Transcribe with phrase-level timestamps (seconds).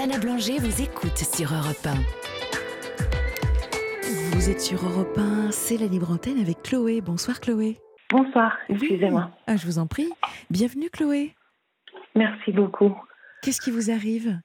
[0.00, 1.92] Sana Blanger vous écoute sur Europe 1.
[4.32, 7.02] Vous êtes sur Europe 1, c'est la libre antenne avec Chloé.
[7.02, 7.76] Bonsoir Chloé.
[8.08, 9.28] Bonsoir, excusez-moi.
[9.46, 10.08] Ah, je vous en prie.
[10.48, 11.34] Bienvenue Chloé.
[12.14, 12.96] Merci beaucoup.
[13.42, 14.40] Qu'est-ce qui vous arrive?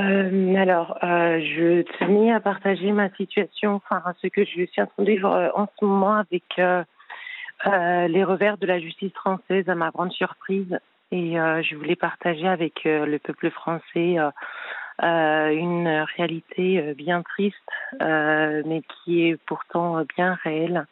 [0.00, 4.86] Euh, alors, euh, je tenais à partager ma situation, enfin ce que je suis en
[4.86, 6.84] train de vivre euh, en ce moment avec euh,
[7.66, 10.78] euh, les revers de la justice française, à ma grande surprise.
[11.10, 14.16] Et euh, je voulais partager avec euh, le peuple français
[15.02, 17.56] euh, une réalité bien triste,
[18.00, 20.86] mais qui est pourtant bien réelle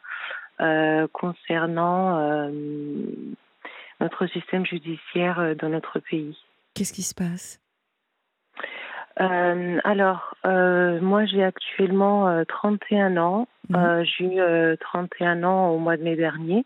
[1.11, 2.49] concernant
[3.99, 6.37] notre système judiciaire dans notre pays.
[6.73, 7.59] Qu'est-ce qui se passe?
[9.19, 13.47] Euh, alors, euh, moi j'ai actuellement euh, 31 ans.
[13.69, 14.03] Mhm.
[14.05, 16.65] J'ai eu euh, 31 ans au mois de mai dernier.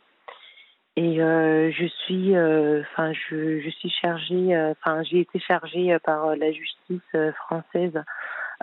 [0.98, 5.98] Et euh, je suis, euh, enfin, je, je suis chargée, euh, enfin, j'ai été chargée
[6.04, 7.02] par la justice
[7.45, 8.04] française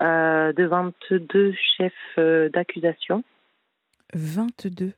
[0.01, 2.19] de 22 chefs
[2.53, 3.25] d'accusation.
[4.15, 4.93] 22.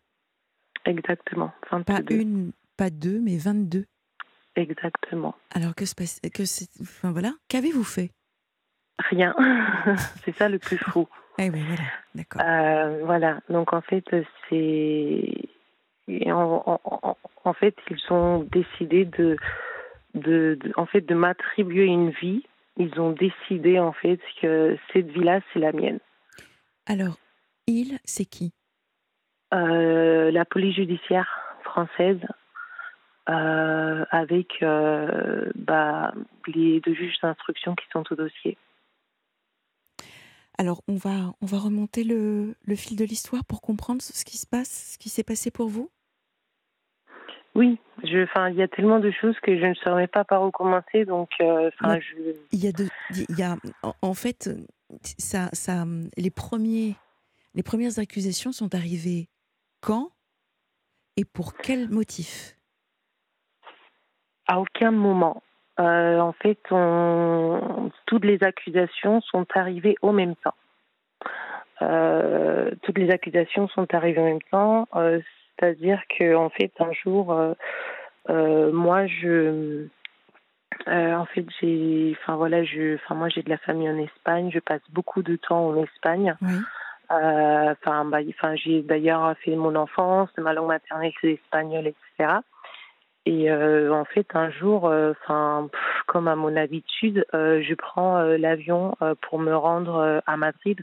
[0.85, 2.15] Exactement, Pas 22.
[2.17, 3.85] une, pas deux, mais 22.
[4.57, 5.35] Exactement.
[5.55, 8.11] Alors que se passe que c'est enfin voilà, qu'avez-vous fait?
[9.09, 9.35] Rien.
[10.25, 11.09] C'est ça le plus fou.
[11.39, 11.83] Eh oui, voilà,
[12.15, 12.43] d'accord.
[13.07, 14.05] Voilà, donc en fait,
[14.49, 15.33] c'est.
[16.11, 19.37] Et En, en- en- en fait, ils ont décidé de,
[20.15, 22.45] de, de- en fait, de m'attribuer une vie.
[22.77, 26.01] Ils ont décidé en fait que cette vie-là, c'est la mienne.
[26.87, 27.17] Alors,
[27.67, 28.53] il, c'est qui?
[29.53, 31.29] Euh, la police judiciaire
[31.65, 32.21] française,
[33.29, 36.15] euh, avec euh, bah,
[36.47, 38.57] les deux juges d'instruction qui sont au dossier.
[40.59, 44.37] Alors, on va on va remonter le, le fil de l'histoire pour comprendre ce qui
[44.37, 45.91] se passe, ce qui s'est passé pour vous.
[47.61, 50.43] Oui, je, enfin, il y a tellement de choses que je ne saurais pas par
[50.43, 52.01] où commencer, donc, euh, enfin, Ouais.
[52.01, 52.15] je.
[52.53, 54.49] Il y a, de, il y a en, en fait,
[55.19, 55.85] ça, ça,
[56.17, 56.97] les, premiers,
[57.55, 59.29] les premières accusations sont arrivées
[59.83, 60.09] quand
[61.19, 62.57] et pour quel motif?
[64.49, 65.43] À aucun moment.
[65.81, 67.91] Euh, en fait, on...
[68.07, 70.55] toutes les accusations sont arrivées au même temps.
[71.83, 75.21] Euh, toutes les accusations sont arrivées en même temps, euh,
[75.61, 77.53] c'est-à-dire que en fait, un jour, euh,
[78.31, 79.87] euh, moi, je,
[80.89, 84.51] euh, en fait, j'ai, enfin voilà, je, enfin moi, j'ai de la famille en Espagne.
[84.53, 86.35] Je passe beaucoup de temps en Espagne.
[86.41, 86.55] Oui.
[87.13, 92.39] Euh, bah, enfin, j'ai d'ailleurs fait mon enfance, ma langue maternelle c'est l'espagnol, etc.
[93.27, 95.69] Et en fait, un jour, enfin,
[96.07, 100.81] comme à mon habitude, je prends l'avion pour me rendre à Madrid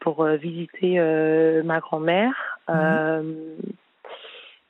[0.00, 2.58] pour euh, visiter euh, ma grand-mère.
[2.70, 3.56] Euh,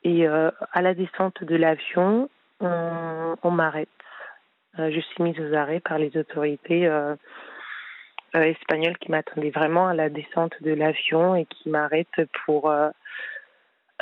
[0.03, 2.29] et euh, à la descente de l'avion,
[2.61, 3.89] on, on m'arrête.
[4.79, 7.15] Euh, je suis mise aux arrêts par les autorités euh,
[8.37, 12.91] euh, espagnoles qui m'attendaient vraiment à la descente de l'avion et qui m'arrêtent pour euh,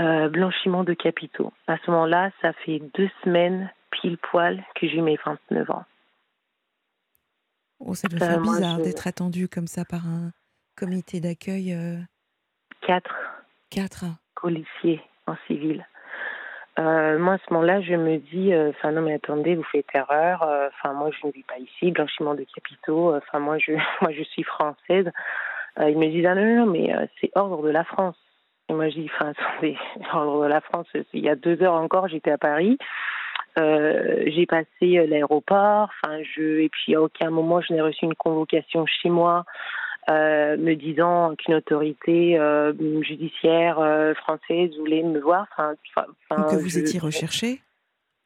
[0.00, 1.52] euh, blanchiment de capitaux.
[1.66, 5.84] À ce moment-là, ça fait deux semaines pile poil que j'ai mes 29 ans.
[7.80, 10.30] Oh, ça doit Euh, faire moi, bizarre je- d'être attendu comme ça par un
[10.76, 11.72] comité d'accueil.
[11.72, 11.96] euh,
[12.86, 13.14] Quatre
[13.70, 14.04] quatre.
[14.36, 15.86] policiers en civil.
[16.78, 19.86] Euh, moi, à ce moment-là, je me dis, euh, enfin non mais attendez, vous faites
[19.94, 20.42] erreur.
[20.42, 23.14] euh, Enfin moi, je ne vis pas ici, blanchiment de capitaux.
[23.14, 25.10] Enfin moi, je, moi, je suis française.
[25.78, 28.16] Ils me disent ah non non, non mais c'est ordre de la France.
[28.68, 29.76] Et moi, je dis, enfin attendez,
[30.12, 30.86] ordre de la France.
[31.12, 32.78] Il y a deux heures encore, j'étais à Paris.
[33.58, 35.90] Euh, j'ai passé l'aéroport.
[36.02, 39.44] Enfin je, et puis à aucun moment je n'ai reçu une convocation chez moi
[40.08, 45.46] me disant qu'une autorité euh, judiciaire euh, française voulait me voir.
[45.52, 45.74] Enfin,
[46.36, 47.60] Donc que vous je- étiez recherché.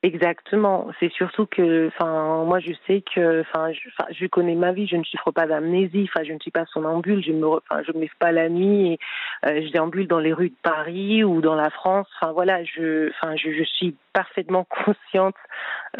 [0.02, 0.88] Exactement.
[1.00, 3.72] C'est surtout que, enfin, moi, je sais que, enfin,
[4.12, 4.86] je, connais ma vie.
[4.86, 6.08] Je ne souffre pas d'amnésie.
[6.08, 7.24] Enfin, je ne suis pas somnambule.
[7.24, 8.98] Je ne me, enfin, je me lève pas la nuit et
[9.46, 12.06] euh, je déambule dans les rues de Paris ou dans la France.
[12.20, 15.34] Enfin, voilà, je, enfin, je, je suis parfaitement consciente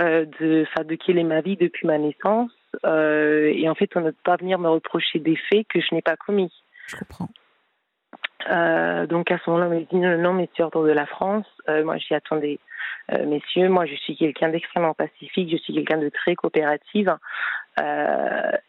[0.01, 2.53] euh, de, enfin, de quelle est ma vie depuis ma naissance.
[2.85, 5.95] Euh, et en fait, on ne peut pas venir me reprocher des faits que je
[5.95, 6.53] n'ai pas commis.
[6.87, 7.29] Je comprends.
[8.51, 11.47] Euh, donc à ce moment-là, on m'a dit non, mais c'est ordre de la France.
[11.69, 12.59] Euh, moi, j'y attendais,
[13.13, 13.69] euh, messieurs.
[13.69, 15.51] Moi, je suis quelqu'un d'extrêmement pacifique.
[15.51, 17.17] Je suis quelqu'un de très coopérative.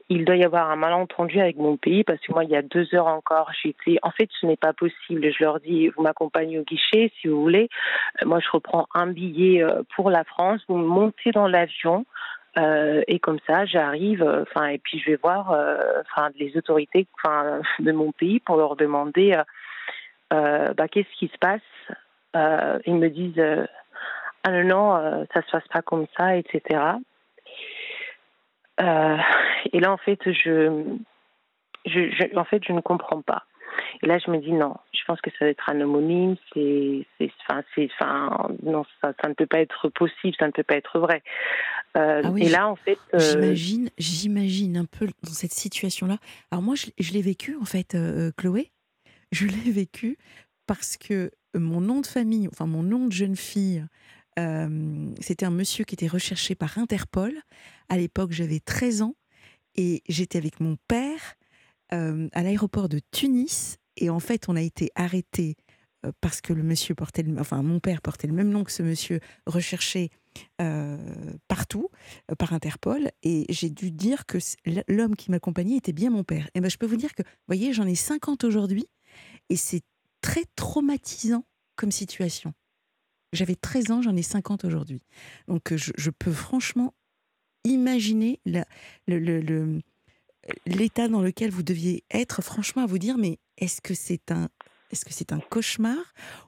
[0.09, 2.61] Il doit y avoir un malentendu avec mon pays parce que moi, il y a
[2.61, 3.99] deux heures encore, j'étais.
[4.03, 5.31] En fait, ce n'est pas possible.
[5.31, 7.69] Je leur dis, vous m'accompagnez au guichet si vous voulez.
[8.25, 9.63] Moi, je reprends un billet
[9.95, 10.61] pour la France.
[10.67, 12.05] Vous montez dans l'avion.
[12.57, 16.01] Euh, et comme ça, j'arrive, euh, enfin, et puis je vais voir, euh,
[16.35, 17.07] les autorités,
[17.79, 19.35] de mon pays pour leur demander,
[20.31, 21.61] bah, qu'est-ce qui se passe?
[22.85, 23.67] Ils me disent,
[24.43, 26.61] ah non non, ça se passe pas comme ça, etc.
[28.79, 30.97] et là, en fait, je,
[32.35, 33.43] en fait, je ne comprends pas.
[34.01, 35.81] Et là, je me dis non, je pense que ça va être un
[38.63, 41.23] non, ça, ne peut pas être possible, ça ne peut pas être vrai.
[41.97, 46.17] Euh, ah et là, en fait, euh, j'imagine, j'imagine un peu dans cette situation-là.
[46.51, 48.71] Alors moi, je, je l'ai vécu en fait, euh, Chloé.
[49.31, 50.17] Je l'ai vécu
[50.67, 53.85] parce que mon nom de famille, enfin mon nom de jeune fille,
[55.19, 57.33] c'était un monsieur qui était recherché par Interpol.
[57.89, 59.15] À l'époque, j'avais 13 ans
[59.75, 61.37] et j'étais avec mon père
[61.89, 63.79] à l'aéroport de Tunis.
[63.95, 65.55] Et en fait, on a été arrêté
[66.21, 69.19] parce que le monsieur portait, enfin mon père portait le même nom que ce monsieur
[69.45, 70.11] recherché
[71.47, 71.89] partout
[72.37, 73.09] par Interpol.
[73.23, 74.37] Et j'ai dû dire que
[74.87, 76.49] l'homme qui m'accompagnait était bien mon père.
[76.53, 78.87] Et ben, je peux vous dire que, vous voyez, j'en ai 50 aujourd'hui
[79.49, 79.81] et c'est
[80.21, 81.45] très traumatisant
[81.75, 82.53] comme situation.
[83.33, 85.01] J'avais 13 ans, j'en ai 50 aujourd'hui.
[85.47, 86.93] Donc je, peux franchement
[87.63, 88.39] imaginer
[90.65, 94.49] l'état dans lequel vous deviez être, franchement, à vous dire, mais est-ce que c'est un,
[94.91, 95.97] est-ce que c'est un cauchemar?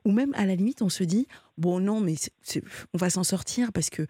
[0.05, 1.27] Ou même, à la limite, on se dit,
[1.57, 2.15] bon, non, mais
[2.93, 4.03] on va s'en sortir parce que,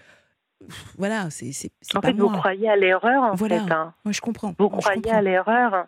[0.98, 1.52] voilà, c'est,
[1.96, 3.64] en fait, vous croyez à l'erreur, en voilà.
[3.64, 3.72] fait.
[3.72, 3.94] Hein.
[4.04, 4.54] Moi, je comprends.
[4.58, 5.88] Vous croyez à l'erreur.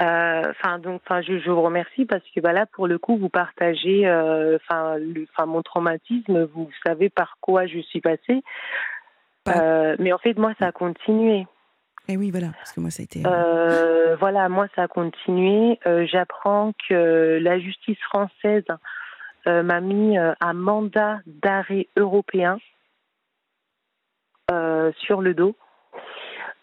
[0.00, 3.16] Euh, enfin, donc, enfin, je, je, vous remercie parce que, bah, là, pour le coup,
[3.16, 4.98] vous partagez, euh, enfin,
[5.32, 6.44] enfin, mon traumatisme.
[6.44, 8.42] Vous savez par quoi je suis passée.
[9.48, 11.46] Euh, mais en fait, moi, ça a continué.
[12.08, 13.28] Eh oui, voilà, parce que moi, ça a.
[13.28, 14.16] Euh, euh,
[14.88, 15.78] continué.
[15.86, 18.64] Euh, j'apprends que la justice française
[19.46, 22.58] m'a mis un mandat d'arrêt européen
[24.48, 25.56] sur le dos.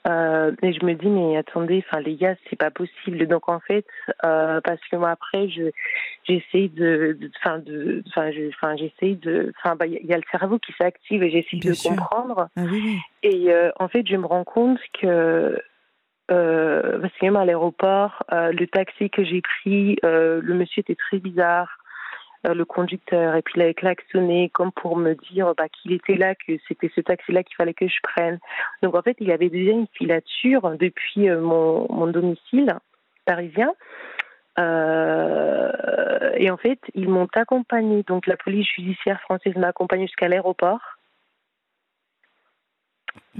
[0.05, 3.25] Euh, et je me dis mais attendez, enfin les gars, c'est pas possible.
[3.27, 3.85] Donc en fait,
[4.25, 5.71] euh, parce que moi après, je
[6.27, 10.59] j'essaye de, enfin de, enfin enfin j'essaye de, enfin bah il y a le cerveau
[10.59, 12.49] qui s'active et j'essaye de comprendre.
[12.57, 15.57] Ah, oui, Et euh, en fait, je me rends compte que
[16.31, 20.95] euh, parce que même à l'aéroport, euh, le taxi que j'ai pris, le monsieur était
[20.95, 21.77] très bizarre.
[22.45, 26.15] Euh, le conducteur et puis il avait klaxonné comme pour me dire bah, qu'il était
[26.15, 28.37] là, que c'était ce taxi-là qu'il fallait que je prenne.
[28.81, 32.75] Donc en fait, il avait déjà une filature depuis euh, mon, mon domicile
[33.23, 33.73] parisien.
[34.59, 38.03] Euh, et en fait, ils m'ont accompagné.
[38.03, 40.81] Donc la police judiciaire française m'a accompagné jusqu'à l'aéroport,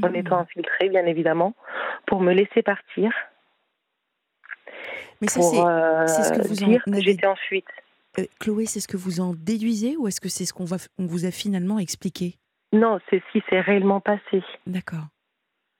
[0.01, 0.15] en mmh.
[0.15, 1.55] étant infiltrée, bien évidemment,
[2.05, 3.11] pour me laisser partir.
[5.19, 5.41] Mais ça,
[6.07, 7.67] c'est ce que vous dire que j'étais en fuite.
[8.19, 10.65] Euh, Chloé, c'est ce que vous en déduisez ou est-ce que c'est ce qu'on
[11.05, 12.35] vous a finalement expliqué?
[12.71, 14.43] Non, c'est ce qui s'est réellement passé.
[14.67, 15.07] D'accord.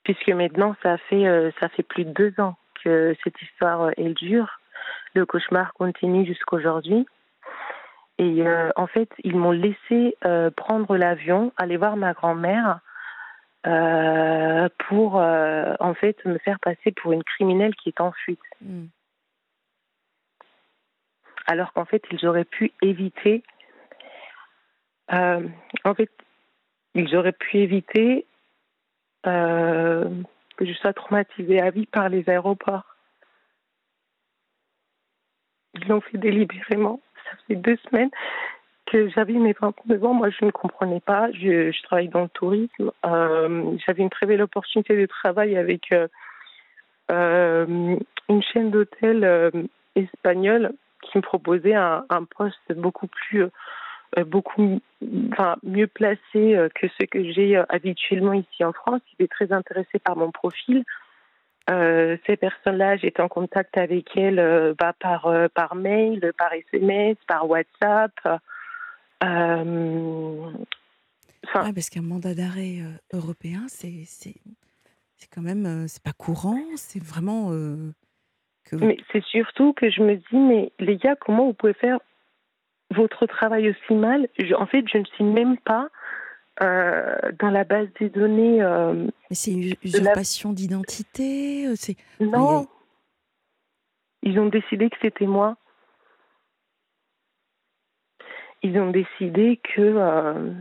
[0.04, 4.12] Puisque maintenant, ça fait, euh, ça fait plus de deux ans que cette histoire, elle
[4.12, 4.60] euh, dure.
[5.14, 7.06] Le cauchemar continue jusqu'aujourd'hui.
[8.20, 8.44] Et
[8.76, 10.16] en fait, ils m'ont laissé
[10.56, 12.80] prendre l'avion, aller voir ma grand-mère
[14.88, 18.40] pour, en fait, me faire passer pour une criminelle qui est en fuite.
[18.62, 18.86] Hmm
[21.46, 23.44] alors qu'en fait, ils auraient pu éviter.
[25.12, 25.48] Euh,
[26.96, 28.26] ils auraient pu éviter
[29.26, 30.10] euh,
[30.58, 32.86] que je sois traumatisée à vie par les aéroports.
[35.74, 37.02] Ils l'ont fait délibérément.
[37.26, 38.12] Ça fait deux semaines
[38.86, 40.14] que j'avais mes 29 ans.
[40.14, 41.32] Moi, je ne comprenais pas.
[41.32, 42.92] Je, je travaille dans le tourisme.
[43.06, 45.92] Euh, j'avais une très belle opportunité de travail avec
[47.10, 49.52] une chaîne d'hôtels
[49.96, 50.74] espagnole
[51.04, 52.06] qui me proposait un,
[52.38, 53.46] poste beaucoup plus
[54.18, 54.80] euh, beaucoup
[55.32, 59.02] enfin, mieux placé euh, que ce que j'ai euh, habituellement ici en France.
[59.08, 60.84] Ils étaient très intéressés par mon profil.
[61.68, 68.12] ces personnes-là, j'étais en contact avec elles bah, par, par mail, par SMS, par WhatsApp.
[69.22, 70.54] Enfin,
[71.74, 72.80] parce qu'un mandat d'arrêt
[73.14, 74.06] européen, c'est
[75.34, 77.52] quand même c'est pas courant, c'est vraiment
[78.72, 82.00] mais c'est surtout que je me dis, mais les gars, comment vous pouvez faire
[82.92, 84.28] votre travail aussi mal
[84.58, 85.90] En fait, je ne suis même pas
[86.62, 88.62] euh, dans la base des données.
[88.62, 91.96] Euh, mais c'est une usurpation d'identité euh, c'est...
[92.20, 92.68] Non.
[94.22, 95.58] Ils ont décidé que c'était moi.
[98.62, 100.54] Ils ont décidé que,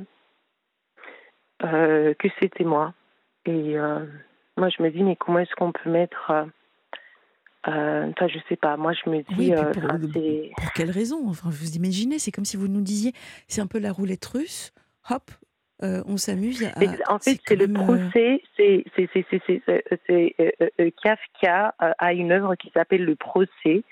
[1.61, 2.93] que c'était moi.
[3.45, 3.77] Et
[4.57, 6.33] moi, je me dis, mais comment est-ce qu'on peut mettre
[7.69, 8.77] euh, enfin, je sais pas.
[8.77, 9.53] Moi, je me dis.
[9.53, 9.83] Euh, pour,
[10.57, 11.29] pour, quelle raison?
[11.29, 13.13] Enfin, vous imaginez, c'est comme si vous nous disiez,
[13.47, 14.73] c'est un peu la roulette russe.
[15.11, 15.31] Hop,
[15.83, 16.65] euh, on s'amuse.
[16.65, 17.13] À...
[17.13, 18.43] En fait, c'est le procès.
[18.57, 18.85] C'est
[21.03, 23.85] Kafka a une œuvre qui s'appelle Le procès.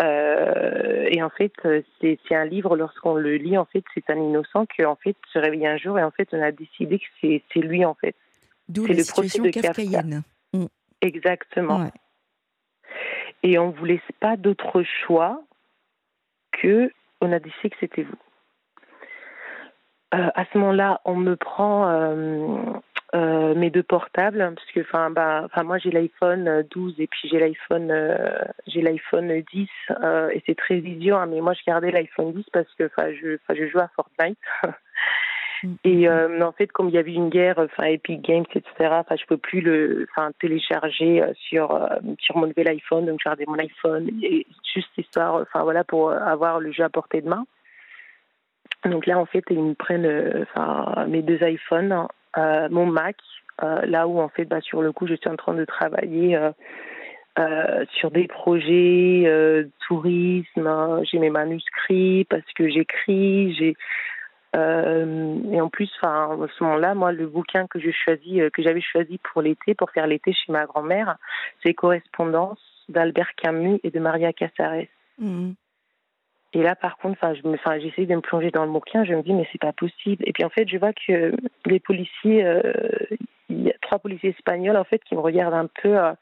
[0.00, 1.52] et en fait,
[2.00, 2.76] c'est un livre.
[2.76, 5.98] Lorsqu'on le lit, en fait, c'est un innocent qui en fait se réveille un jour
[5.98, 8.14] et en fait, on a décidé que c'est lui en fait.
[8.68, 10.22] D'où la situation kafkaïenne.
[11.00, 11.90] Exactement.
[13.42, 15.40] Et on ne vous laisse pas d'autre choix
[16.52, 16.90] que
[17.20, 18.18] on a décidé que c'était vous.
[20.14, 22.56] Euh, à ce moment-là, on me prend euh,
[23.14, 27.28] euh, mes deux portables parce que enfin bah enfin moi j'ai l'iPhone 12 et puis
[27.28, 27.92] j'ai l'iPhone
[28.66, 29.68] j'ai l'iPhone 10
[30.32, 33.36] et c'est très idiot hein, mais moi je gardais l'iPhone 10 parce que enfin je
[33.36, 34.38] enfin je joue à Fortnite
[35.62, 35.74] mm.
[35.84, 39.26] et en fait comme il y avait une guerre enfin Epic Games etc enfin je
[39.26, 41.88] peux plus le enfin télécharger sur
[42.18, 46.60] sur mon nouvel iPhone donc j'ai mon iPhone et juste histoire enfin voilà pour avoir
[46.60, 47.44] le jeu à portée de main
[48.84, 53.16] donc là, en fait, ils me prennent euh, enfin, mes deux iPhones, euh, mon Mac,
[53.62, 56.38] euh, là où, en fait, bah, sur le coup, je suis en train de travailler
[57.92, 61.02] sur des projets tourisme.
[61.04, 63.54] J'ai mes manuscrits parce que j'écris.
[63.54, 63.76] J'ai
[64.54, 69.18] et en plus, enfin, à ce moment-là, moi, le bouquin que choisis, que j'avais choisi
[69.18, 71.16] pour l'été, pour faire l'été chez ma grand-mère,
[71.62, 74.86] c'est Correspondance d'Albert Camus et de Maria Casares.
[75.18, 75.52] Mmh.
[76.54, 79.04] Et là, par contre, enfin, je me, enfin, j'essaie de me plonger dans le bouquin.
[79.04, 80.24] Je me dis, mais c'est pas possible.
[80.26, 81.34] Et puis, en fait, je vois que
[81.66, 82.72] les policiers, euh,
[83.50, 86.12] il y a trois policiers espagnols, en fait, qui me regardent un peu, euh,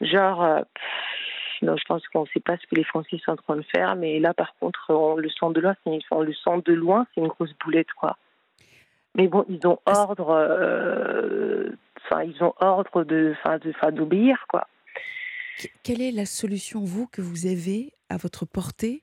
[0.00, 0.64] genre,
[1.62, 3.64] euh, je pense qu'on ne sait pas ce que les Français sont en train de
[3.74, 3.96] faire.
[3.96, 5.74] Mais là, par contre, on le sent de loin.
[6.10, 8.16] On le sent de loin, c'est une grosse boulette, quoi.
[9.14, 10.30] Mais bon, ils ont ordre,
[12.04, 14.66] enfin, ils ont ordre de, enfin, de, d'obéir, quoi.
[15.82, 19.02] Quelle est la solution, vous, que vous avez à votre portée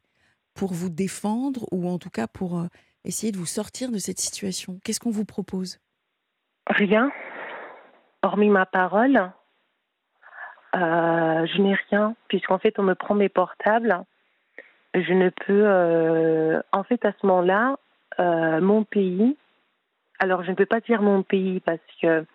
[0.53, 2.67] pour vous défendre ou en tout cas pour euh,
[3.03, 4.79] essayer de vous sortir de cette situation?
[4.83, 5.79] Qu'est-ce qu'on vous propose?
[6.67, 7.11] Rien,
[8.23, 9.31] hormis ma parole.
[10.75, 14.03] Euh, je n'ai rien, puisqu'en fait, on me prend mes portables.
[14.93, 15.63] Je ne peux.
[15.65, 17.77] Euh, en fait, à ce moment-là,
[18.61, 19.37] mon pays.
[20.19, 22.25] Alors, je ne peux pas dire mon pays parce que.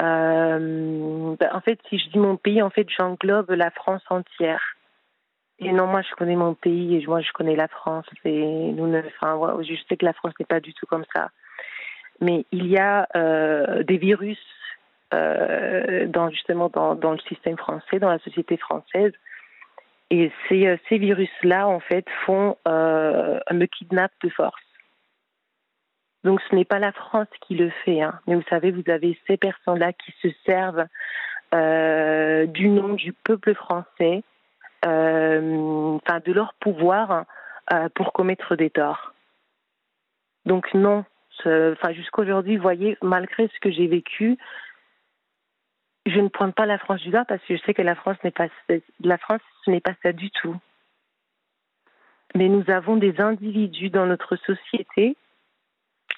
[0.00, 4.76] en fait, si je dis mon pays, en fait, j'englobe la France entière.
[5.58, 8.06] Et non, moi je connais mon pays et moi je connais la France.
[8.24, 11.30] Et nous ne, enfin, je sais que la France n'est pas du tout comme ça.
[12.20, 14.38] Mais il y a euh, des virus
[15.14, 19.12] euh, dans justement dans, le système français, dans la société française.
[20.10, 24.60] Et ces, euh, virus-là, en fait, font euh, me kidnappent de force.
[26.24, 28.18] Donc ce n'est pas la France qui le fait, hein.
[28.26, 30.86] mais vous savez, vous avez ces personnes-là qui se servent
[32.52, 34.22] du nom du peuple français
[34.82, 37.24] enfin, de leur pouvoir
[37.94, 39.14] pour commettre des torts.
[40.44, 41.04] Donc non,
[41.44, 44.36] enfin jusqu'à aujourd'hui, vous voyez, malgré ce que j'ai vécu,
[46.06, 48.16] je ne pointe pas la France du doigt parce que je sais que la France
[48.24, 48.48] n'est pas
[49.00, 50.56] la France, ce n'est pas ça du tout.
[52.34, 55.16] Mais nous avons des individus dans notre société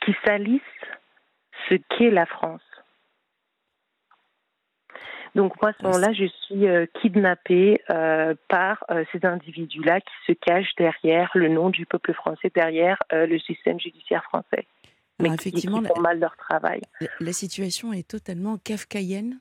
[0.05, 0.63] qui salissent
[1.69, 2.63] ce qu'est la France.
[5.35, 10.15] Donc moi, à ce moment-là, je suis euh, kidnappée euh, par euh, ces individus-là qui
[10.27, 14.67] se cachent derrière le nom du peuple français, derrière le système judiciaire français.
[15.21, 16.81] Mais effectivement, qui, font mal leur travail.
[17.21, 19.39] La, situation est totalement kafkaïenne.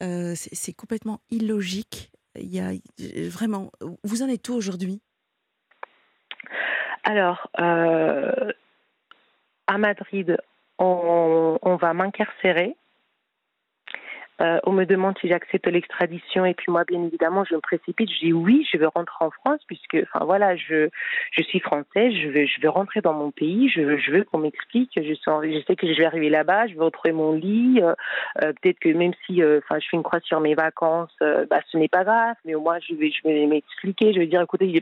[0.00, 2.10] C'est complètement illogique.
[2.36, 2.70] Il y a
[3.28, 3.70] vraiment.
[4.04, 5.00] Vous en êtes où aujourd'hui?
[7.04, 8.52] Alors, à
[9.78, 10.36] Madrid,
[10.78, 12.76] on, on va m'incarcérer
[14.40, 18.10] euh, on me demande si j'accepte l'extradition et puis moi, bien évidemment, je me précipite.
[18.10, 20.88] Je dis oui, je veux rentrer en France puisque, enfin voilà, je
[21.32, 24.90] je suis française, je veux je veux rentrer dans mon pays, je veux qu'on m'explique.
[24.96, 27.80] Je je sais que je vais arriver là-bas, je vais retrouver mon lit.
[27.82, 27.94] Euh,
[28.42, 31.76] euh, peut-être que même si, enfin, je fais une croix sur mes vacances, bah ce
[31.76, 34.12] n'est pas grave, mais au moins je vais je vais m'expliquer.
[34.12, 34.72] Je vais dire, écoutez,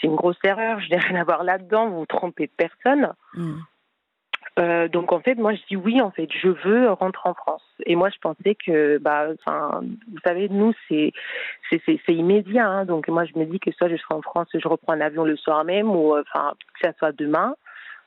[0.00, 3.12] c'est une grosse erreur, je n'ai rien à voir là-dedans, vous vous trompez personne.
[3.34, 3.58] Hmm.
[4.58, 7.62] Euh, donc en fait, moi je dis oui, en fait, je veux rentrer en France.
[7.86, 11.12] Et moi je pensais que, bah, vous savez, nous c'est
[12.08, 12.66] immédiat.
[12.66, 12.84] Hein.
[12.84, 15.24] donc moi je me dis que soit je serai en France, je reprends un avion
[15.24, 17.54] le soir même, ou euh, enfin que ça soit demain.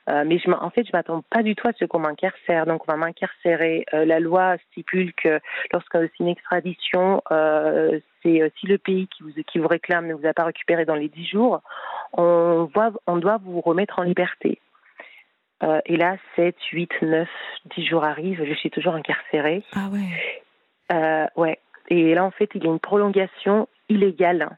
[0.10, 2.65] Euh, mais je, en fait, je m'attends pas du tout à ce qu'on m'incarcère.
[2.65, 3.86] Donc, on va m'incarcérer.
[3.93, 5.39] la loi stipule que
[5.72, 10.34] lorsque une extradition, c'est si le pays qui vous, qui vous réclame ne vous a
[10.34, 11.62] pas récupéré dans les dix jours,
[12.13, 14.60] on, voit, on doit vous remettre en liberté.
[15.63, 17.27] Euh, et là, 7, 8, 9,
[17.75, 19.63] 10 jours arrivent, je suis toujours incarcérée.
[19.74, 20.44] Ah ouais
[20.91, 21.60] euh, Ouais.
[21.89, 24.58] Et là, en fait, il y a une prolongation illégale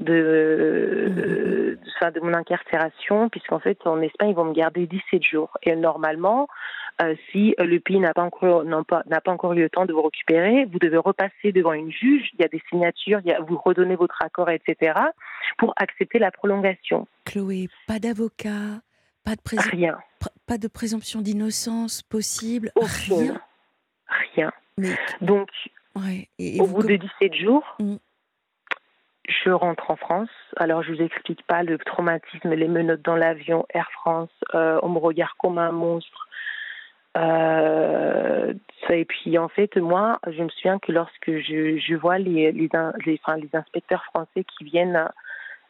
[0.00, 5.50] de, de, de mon incarcération, puisqu'en fait, en Espagne, ils vont me garder 17 jours.
[5.62, 6.46] Et normalement,
[7.02, 10.02] euh, si le pays n'a pas, encore, pas, pas encore eu le temps de vous
[10.02, 13.40] récupérer, vous devez repasser devant une juge, il y a des signatures, il y a,
[13.40, 14.92] vous redonnez votre accord, etc.,
[15.58, 17.06] pour accepter la prolongation.
[17.24, 18.80] Chloé, pas d'avocat,
[19.24, 19.98] pas de, rien.
[20.46, 23.40] pas de présomption d'innocence possible Rien.
[24.34, 24.52] Rien.
[25.20, 25.50] Donc,
[25.94, 27.96] Au bout de 17 jours, mmh.
[29.28, 30.30] je rentre en France.
[30.56, 34.88] Alors, je vous explique pas le traumatisme, les menottes dans l'avion, Air France, euh, on
[34.88, 36.28] me regarde comme un monstre.
[37.16, 38.54] Euh,
[38.90, 42.68] et puis, en fait, moi, je me souviens que lorsque je, je vois les, les,
[43.04, 45.08] les, enfin, les inspecteurs français qui viennent,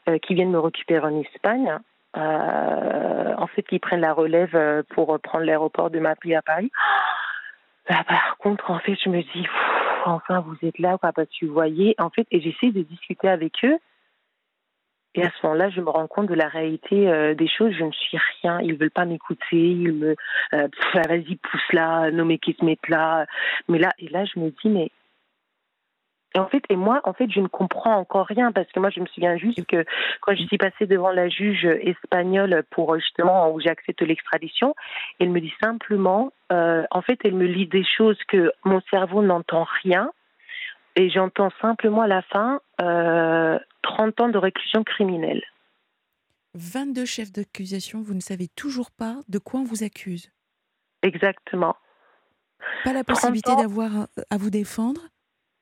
[0.09, 1.79] euh, qui viennent me récupérer en Espagne,
[2.19, 6.71] en fait, ils prennent la relève pour prendre l'aéroport de Madrid à Paris.
[7.89, 9.49] Bah, par contre, en fait, je me dis,
[10.05, 13.53] enfin, vous êtes là, quoi, que vous voyez, en fait, et j'essaie de discuter avec
[13.65, 13.79] eux.
[15.15, 17.73] Et à ce moment-là, je me rends compte de la réalité euh, des choses.
[17.73, 18.61] Je ne suis rien.
[18.61, 19.57] Ils veulent pas m'écouter.
[19.57, 20.15] Ils me,
[20.53, 23.27] euh, vas-y, pousse là, non mais qui se mettent là.
[23.69, 24.91] Mais là, et là, je me dis, mais
[26.39, 28.91] et en fait, et moi, en fait, je ne comprends encore rien parce que moi,
[28.91, 29.85] je me souviens juste que
[30.21, 34.77] quand je suis passée devant la juge espagnole pour justement où j'accepte l'extradition,
[35.19, 39.21] elle me dit simplement, euh, en fait, elle me lit des choses que mon cerveau
[39.21, 40.13] n'entend rien
[40.95, 45.43] et j'entends simplement à la fin euh, 30 ans de réclusion criminelle.
[46.55, 50.31] 22 chefs d'accusation, vous ne savez toujours pas de quoi on vous accuse
[51.03, 51.75] Exactement.
[52.85, 55.01] Pas la possibilité d'avoir à vous défendre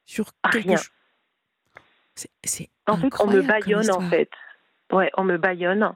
[0.06, 0.76] sur Rien.
[2.14, 4.30] C'est en fait, on me baillonne en fait.
[4.92, 5.92] Ouais, on me baillonne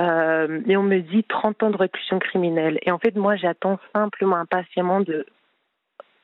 [0.00, 2.78] euh, et on me dit 30 ans de réclusion criminelle.
[2.82, 5.24] Et en fait, moi, j'attends simplement impatiemment de.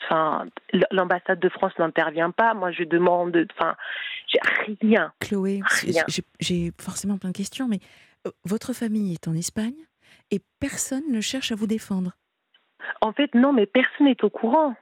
[0.04, 0.46] Enfin,
[0.90, 2.54] l'ambassade de France n'intervient pas.
[2.54, 3.46] Moi, je demande.
[3.56, 3.76] Enfin,
[4.26, 4.40] j'ai
[4.82, 5.12] rien.
[5.20, 5.60] Chloé,
[6.40, 7.78] j'ai forcément plein de questions, mais
[8.26, 9.86] euh, votre famille est en Espagne
[10.30, 12.12] et personne ne cherche à vous défendre.
[13.00, 14.74] En fait, non, mais personne n'est au courant.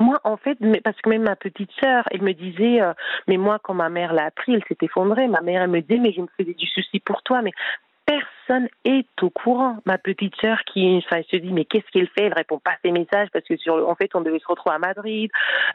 [0.00, 2.92] Moi, en fait, parce que même ma petite sœur, elle me disait, euh,
[3.28, 5.28] mais moi, quand ma mère l'a appris, elle s'est effondrée.
[5.28, 7.52] Ma mère, elle me disait, mais je me faisais du souci pour toi, mais
[8.10, 9.78] personne est au courant.
[9.86, 12.24] Ma petite sœur qui enfin, elle se dit mais qu'est-ce qu'elle fait?
[12.24, 14.74] Elle répond pas à ses messages parce que sur en fait on devait se retrouver
[14.74, 15.30] à Madrid.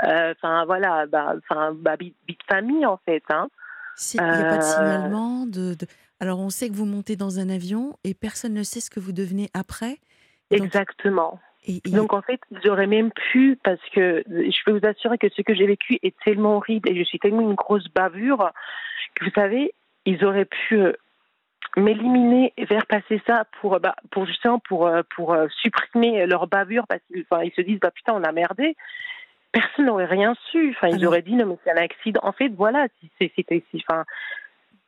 [0.06, 3.24] Euh, enfin voilà, bah, enfin bah, vie de famille en fait.
[3.30, 3.48] Hein.
[4.14, 5.76] Il n'y a pas de euh, signalement de,
[6.20, 9.00] Alors on sait que vous montez dans un avion et personne ne sait ce que
[9.00, 9.98] vous devenez après.
[10.52, 11.40] Exactement.
[11.86, 15.54] Donc en fait, j'aurais même pu, parce que je peux vous assurer que ce que
[15.54, 18.52] j'ai vécu est tellement horrible et je suis tellement une grosse bavure
[19.16, 19.74] que vous savez,
[20.06, 20.94] ils auraient pu euh,
[21.78, 26.48] m'éliminer et faire passer ça pour, bah, pour justement pour, euh, pour euh, supprimer leur
[26.48, 28.76] bavure parce qu'ils ils se disent bah putain on a merdé.
[29.52, 30.72] Personne n'aurait rien su.
[30.72, 32.20] Enfin, ils auraient dit non mais c'est un accident.
[32.24, 32.88] En fait, voilà,
[33.20, 34.04] c'était, enfin,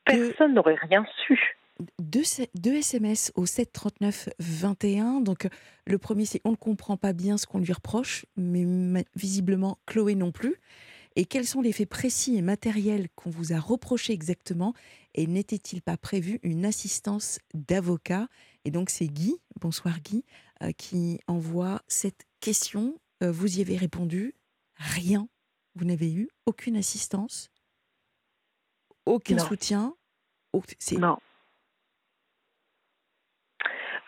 [0.04, 1.57] personne n'aurait rien su
[1.98, 2.22] deux,
[2.54, 5.20] deux, SMS au 739 21.
[5.20, 5.48] Donc,
[5.86, 10.14] le premier, c'est on ne comprend pas bien ce qu'on lui reproche, mais visiblement, Chloé
[10.14, 10.56] non plus.
[11.16, 14.74] Et quels sont les faits précis et matériels qu'on vous a reprochés exactement?
[15.14, 18.28] Et n'était-il pas prévu une assistance d'avocat?
[18.64, 20.24] Et donc, c'est Guy, bonsoir Guy,
[20.62, 23.00] euh, qui envoie cette question.
[23.22, 24.34] Euh, vous y avez répondu
[24.76, 25.28] Rien.
[25.74, 27.50] Vous n'avez eu aucune assistance?
[29.06, 29.96] Aucun soutien?
[30.98, 31.18] Non.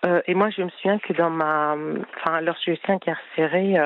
[0.05, 1.77] Euh, et moi, je me souviens que dans ma,
[2.17, 3.77] enfin, lorsque je suis incarcérée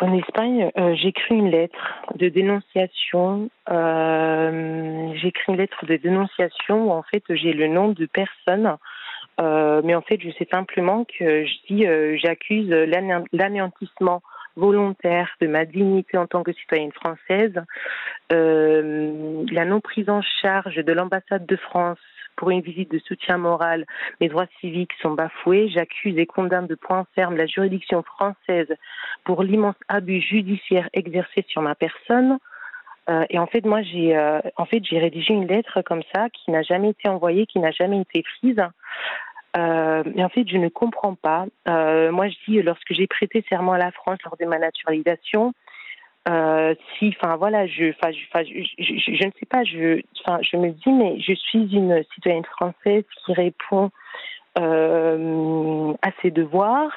[0.00, 3.50] en Espagne, euh, j'écris une lettre de dénonciation.
[3.70, 8.76] Euh, j'écris une lettre de dénonciation où en fait j'ai le nom de personne,
[9.40, 11.86] mais en fait je sais simplement que je dis
[12.18, 12.68] j'accuse
[13.32, 14.22] l'anéantissement
[14.56, 17.54] volontaire de ma dignité en tant que citoyenne française,
[18.30, 21.98] la non prise en charge de l'ambassade de France
[22.38, 23.84] pour une visite de soutien moral,
[24.20, 25.68] mes droits civiques sont bafoués.
[25.68, 28.72] J'accuse et condamne de point ferme la juridiction française
[29.24, 32.38] pour l'immense abus judiciaire exercé sur ma personne.
[33.10, 36.28] Euh, et en fait, moi, j'ai euh, en fait j'ai rédigé une lettre comme ça
[36.30, 38.62] qui n'a jamais été envoyée, qui n'a jamais été prise.
[39.56, 41.46] Euh, en fait, je ne comprends pas.
[41.66, 45.54] moi, je dis, lorsque j'ai prêté serment à la France lors de ma naturalisation,
[46.28, 50.00] euh, si, enfin voilà, je, enfin, je, je, je, ne sais pas, je,
[50.42, 53.90] je me dis, mais je suis une citoyenne française qui répond
[54.58, 56.92] euh, à ses devoirs.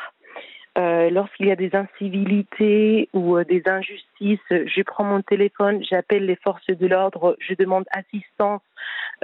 [0.78, 6.38] Euh, lorsqu'il y a des incivilités ou des injustices, je prends mon téléphone, j'appelle les
[6.38, 8.62] forces de l'ordre, je demande assistance.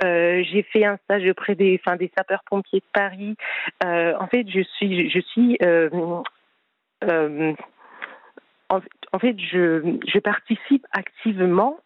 [0.01, 3.35] J'ai fait un stage auprès des, enfin, des sapeurs-pompiers de Paris.
[3.83, 5.57] en fait, je suis, je suis
[8.69, 11.79] en, fait, je, participe activement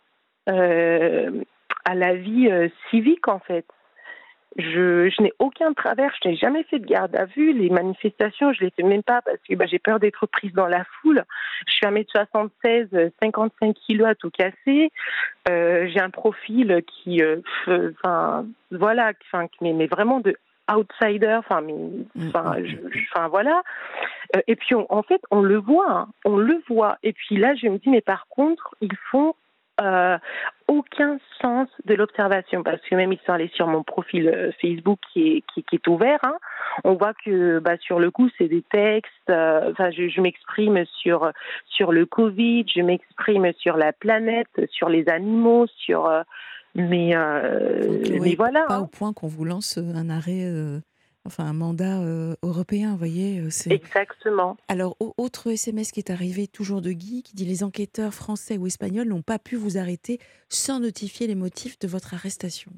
[0.50, 1.44] euh,
[1.86, 3.66] à la vie euh, civique, en fait.
[4.58, 7.54] Je, n'ai aucun travers, je n'ai jamais fait de garde à vue.
[7.54, 10.52] Les manifestations, je ne les fais même pas parce que bah, j'ai peur d'être prise
[10.52, 11.24] dans la foule.
[11.68, 14.92] Je suis 1m76, 55 kilos à tout casser.
[15.48, 17.22] Euh, j'ai un profil qui,
[17.66, 20.36] enfin, voilà, enfin, mais, mais vraiment de
[20.74, 21.36] outsider.
[21.40, 22.56] Enfin, mm, enfin,
[23.14, 23.62] enfin voilà.
[24.48, 26.08] et puis, en fait, on le voit, hein.
[26.26, 26.98] on le voit.
[27.04, 29.36] Et puis là, je me dis, mais par contre, ils font
[29.82, 30.18] euh,
[30.68, 35.00] aucun sens de l'observation parce que même ils sont allés sur mon profil euh, Facebook
[35.12, 36.20] qui est, qui, est ouvert.
[36.24, 36.36] Hein.
[36.84, 39.12] On voit que bah, sur le coup c'est des textes.
[39.30, 41.32] Euh, enfin, je, m'exprime sur
[41.66, 46.10] sur le Covid, je m'exprime sur la planète, sur les animaux, sur
[46.76, 47.14] mais,
[48.20, 48.66] mais voilà.
[48.68, 48.82] Pas hein.
[48.82, 50.46] au point qu'on vous lance un arrêt
[51.26, 53.40] enfin un mandat euh, européen, vous voyez.
[53.40, 53.50] Euh.
[53.70, 54.58] Exactement.
[54.68, 58.68] Alors, autre SMS qui est arrivé, toujours de Guy, qui dit les enquêteurs français ou
[58.68, 62.72] espagnols n'ont pas pu vous arrêter sans notifier les motifs de votre arrestation.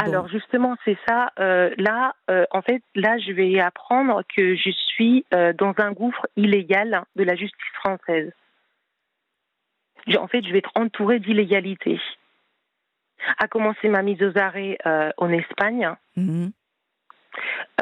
[0.00, 1.30] Alors justement, c'est ça.
[1.38, 2.16] Euh, là,
[2.50, 7.36] en fait, là, je vais apprendre que je suis dans un gouffre illégal de la
[7.36, 8.32] justice française.
[10.18, 12.00] En fait, je vais être entourée d'illégalité.
[13.38, 14.78] A commencé ma mise aux arrêts
[15.16, 15.90] en Espagne.
[16.16, 16.48] Mmh.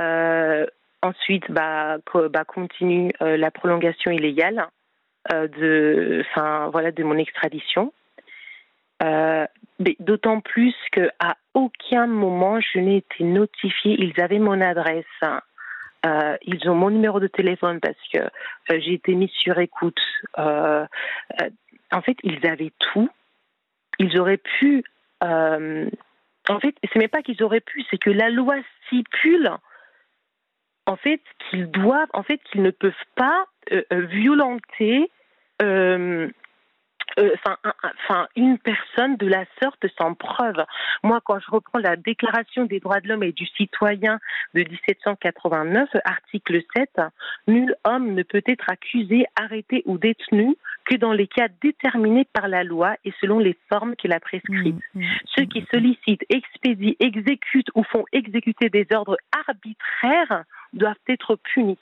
[0.00, 0.66] Euh,
[1.02, 1.98] ensuite, bah,
[2.30, 4.66] bah continue euh, la prolongation illégale
[5.32, 7.92] euh, de, enfin voilà, de mon extradition.
[9.98, 13.96] D'autant plus qu'à aucun moment je n'ai été notifiée.
[13.98, 15.04] Ils avaient mon adresse.
[16.42, 18.20] ils ont mon numéro de téléphone parce que
[18.70, 20.00] j'ai été mise sur écoute.
[20.36, 20.86] en
[22.04, 23.10] fait, ils avaient tout.
[23.98, 24.84] Ils auraient pu.
[25.22, 28.56] En fait, ce n'est pas qu'ils auraient pu, c'est que la loi
[28.86, 29.50] stipule
[30.86, 35.10] en fait qu'ils doivent, en fait qu'ils ne peuvent pas euh, euh, violenter
[35.62, 36.28] euh,
[38.36, 40.64] une personne de la sorte sans preuve.
[41.02, 44.18] Moi, quand je reprends la Déclaration des droits de l'homme et du citoyen
[44.54, 46.90] de 1789, article 7,
[47.48, 52.48] nul homme ne peut être accusé, arrêté ou détenu que dans les cas déterminés par
[52.48, 54.76] la loi et selon les formes qu'il a prescrites.
[54.94, 55.04] Mmh, mmh,
[55.36, 55.66] Ceux qui mmh.
[55.72, 59.16] sollicitent, expédient, exécutent ou font exécuter des ordres
[59.46, 61.78] arbitraires doivent être punis.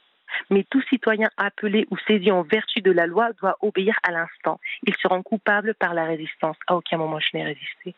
[0.49, 4.61] Mais tout citoyen appelé ou saisi en vertu de la loi doit obéir à l'instant.
[4.87, 6.57] Ils seront coupables par la résistance.
[6.67, 7.95] À aucun moment je n'ai résisté.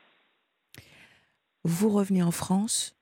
[1.64, 2.96] Vous revenez en France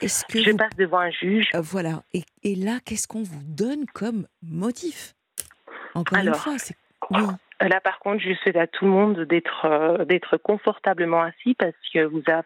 [0.00, 1.48] que Je passe devant un juge.
[1.54, 2.02] Euh, voilà.
[2.12, 5.14] Et, là, qu'est-ce qu'on vous donne comme motif?
[5.94, 6.76] Encore une fois, c'est.
[7.10, 11.74] Là, par contre, je souhaite à tout le monde d'être euh, d'être confortablement assis parce
[11.92, 12.42] que vous avez,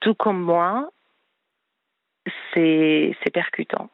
[0.00, 0.90] tout comme moi,
[2.54, 3.90] c'est percutant.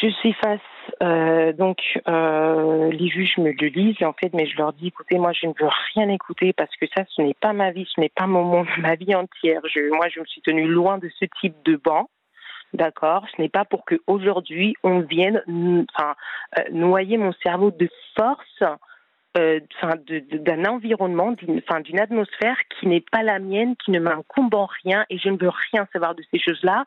[0.00, 0.60] Je suis face,
[1.02, 5.18] euh, donc euh, les juges me le lisent en fait, mais je leur dis écoutez,
[5.18, 8.00] moi je ne veux rien écouter parce que ça, ce n'est pas ma vie, ce
[8.00, 9.62] n'est pas mon monde, ma vie entière.
[9.92, 12.08] Moi, je me suis tenue loin de ce type de banc.
[12.72, 15.42] D'accord, ce n'est pas pour qu'aujourd'hui on vienne,
[15.96, 16.14] enfin,
[16.58, 18.62] euh, noyer mon cerveau de force
[19.36, 19.60] euh,
[20.32, 25.18] d'un environnement, d'une atmosphère qui n'est pas la mienne, qui ne m'incombe en rien, et
[25.18, 26.84] je ne veux rien savoir de ces choses-là.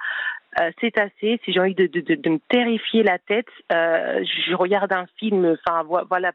[0.60, 1.40] Euh, c'est assez.
[1.46, 1.84] Si j'ai envie de,
[2.30, 5.58] me terrifier la tête, euh, je regarde un film.
[5.64, 6.32] Enfin, voilà,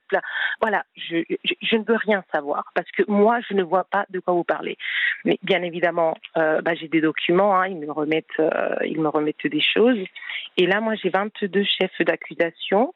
[0.61, 0.85] voilà.
[0.95, 4.35] Je, je, ne veux rien savoir parce que moi, je ne vois pas de quoi
[4.35, 4.77] vous parlez.
[5.25, 7.61] Mais bien évidemment, bah, j'ai des documents.
[7.61, 8.41] Hein, ils me remettent,
[8.85, 9.99] ils me remettent des choses.
[10.59, 12.95] Et là, moi, j'ai 22 chefs d'accusation,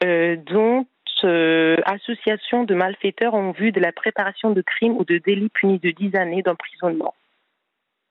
[0.00, 0.86] dont
[1.24, 5.78] euh, associations de malfaiteurs en vue de la préparation de crimes ou de délits punis
[5.78, 7.14] de 10 années d'emprisonnement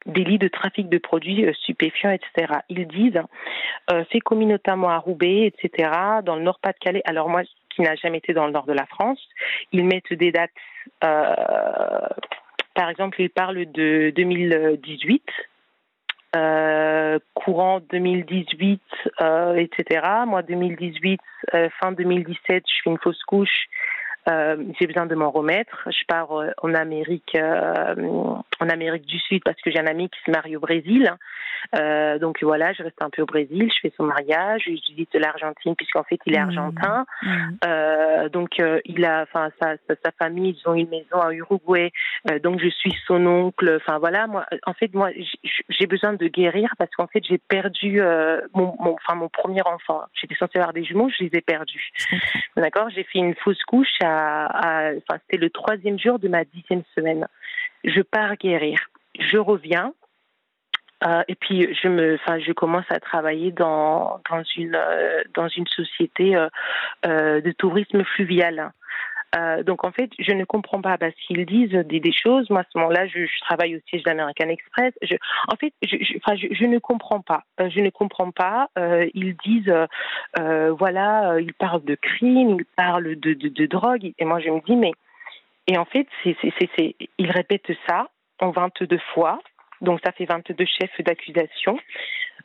[0.05, 2.59] délits de trafic de produits euh, stupéfiants, etc.
[2.69, 3.21] Ils disent,
[3.91, 5.91] euh, c'est commis notamment à Roubaix, etc.,
[6.23, 7.01] dans le Nord-Pas-de-Calais.
[7.03, 9.19] Alors moi, qui n'a jamais été dans le nord de la France,
[9.73, 10.51] ils mettent des dates,
[12.79, 15.33] par exemple, ils parlent de 2018, euh,
[17.33, 18.81] courant 2018,
[19.21, 20.01] euh, etc.
[20.27, 21.19] Moi, 2018,
[21.53, 23.98] euh, fin 2017, je fais une fausse couche euh,
[24.79, 25.87] j'ai besoin de m'en remettre.
[25.87, 27.95] Je pars euh, en Amérique, euh,
[28.59, 31.11] en Amérique du Sud parce que j'ai un ami qui se marie au Brésil.
[32.21, 33.69] donc voilà, je reste un peu au Brésil.
[33.73, 34.63] Je fais son mariage.
[34.65, 36.57] Je visite l'Argentine puisqu'en fait il est mmh.
[36.57, 37.05] argentin.
[37.23, 38.29] Mmh.
[38.29, 41.91] donc il a, enfin sa, sa, famille, ils ont une maison à Uruguay.
[42.43, 43.77] donc je suis son oncle.
[43.81, 45.09] Enfin voilà, moi, en fait moi
[45.69, 48.01] j'ai besoin de guérir parce qu'en fait j'ai perdu
[48.53, 50.01] mon, mon, enfin mon premier enfant.
[50.13, 51.89] J'étais censée avoir des jumeaux, je les ai perdus.
[52.57, 54.18] D'accord, j'ai fait une fausse couche à
[54.49, 57.27] enfin, c'était le troisième jour de ma dixième semaine.
[57.83, 58.79] Je pars guérir.
[59.19, 59.93] Je reviens.
[61.07, 65.47] Euh, et puis je me, enfin, je commence à travailler dans dans une euh, dans
[65.47, 68.73] une société euh, de tourisme fluvial.
[69.63, 72.49] Donc en fait, je ne comprends pas parce qu'ils disent des, choses.
[72.49, 74.93] Moi, à ce moment-là, je, travaille au siège d'American Express.
[75.01, 75.15] Je,
[75.47, 77.43] en fait, je, je, ne comprends pas.
[77.59, 78.69] je ne comprends pas.
[79.13, 79.73] ils disent,
[80.35, 84.13] voilà, ils parlent de crime, ils parlent de, de, de, drogue.
[84.17, 84.93] Et moi, je me dis, mais
[85.67, 89.39] et en fait, c'est, c'est, c'est, ils répètent ça en 22 fois.
[89.81, 91.79] Donc ça fait 22 chefs d'accusation,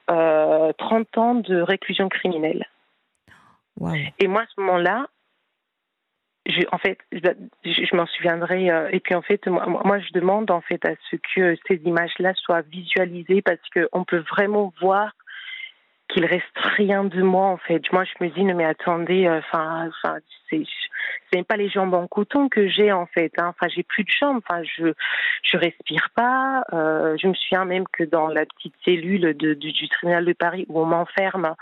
[0.09, 2.67] 30 ans de réclusion criminelle.
[4.19, 5.07] Et moi, à ce moment-là,
[6.47, 8.69] je, en fait, je, m'en souviendrai.
[8.93, 12.35] et puis en fait, moi, moi, je demande en fait à ce que ces images-là
[12.35, 15.13] soient visualisées parce qu'on peut vraiment voir
[16.09, 16.45] qu'il reste
[16.77, 17.83] rien de moi en fait.
[17.93, 20.19] Moi je me dis non mais attendez, euh, enfin enfin
[21.33, 23.33] c'est c'est pas les jambes en coton que j'ai en fait.
[23.39, 23.49] Hein.
[23.49, 24.93] Enfin j'ai plus de jambes, enfin je
[25.43, 26.65] je respire pas.
[26.73, 30.67] Euh, je me souviens même que dans la petite cellule de, du, tribunal de Paris
[30.69, 31.55] où on m'enferme,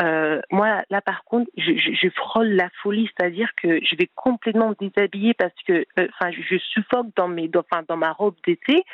[0.00, 4.08] euh, moi là par contre je, je, je frôle la folie, c'est-à-dire que je vais
[4.14, 8.12] complètement me déshabiller parce que euh, enfin je, je, suffoque dans mes enfin dans ma
[8.12, 8.84] robe d'été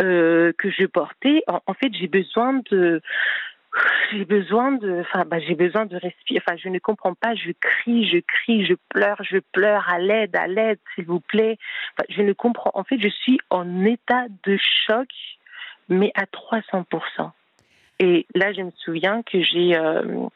[0.00, 1.42] euh, que je portais.
[1.46, 3.00] En, en fait j'ai besoin de
[4.12, 6.40] j'ai besoin de, enfin, bah, j'ai besoin de respirer.
[6.46, 7.34] Enfin, je ne comprends pas.
[7.34, 9.88] Je crie, je crie, je pleure, je pleure.
[9.88, 11.58] À l'aide, à l'aide, s'il vous plaît.
[11.92, 12.70] Enfin, je ne comprends.
[12.74, 15.08] En fait, je suis en état de choc,
[15.88, 16.86] mais à 300
[18.00, 20.28] Et là, je me souviens que j'ai, euh,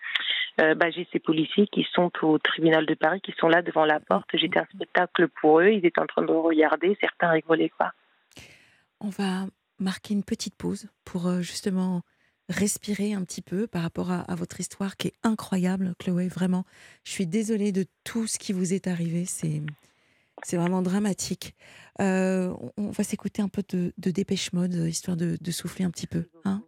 [0.60, 3.84] euh, bah, j'ai ces policiers qui sont au tribunal de Paris, qui sont là devant
[3.84, 4.28] la porte.
[4.34, 5.68] J'étais un spectacle pour eux.
[5.68, 6.96] Ils étaient en train de regarder.
[7.00, 7.92] Certains rigolaient quoi.
[9.00, 9.46] On va
[9.78, 12.02] marquer une petite pause pour euh, justement
[12.48, 16.28] respirer un petit peu par rapport à, votre histoire qui est incroyable, Chloé.
[16.28, 16.64] Vraiment,
[17.04, 19.24] je suis désolée de tout ce qui vous est arrivé.
[19.26, 19.62] C'est
[20.44, 21.56] c'est vraiment dramatique.
[22.00, 26.28] Euh, on va s'écouter un peu de, dépêche mode, histoire de, souffler un petit peu.
[26.44, 26.62] Hein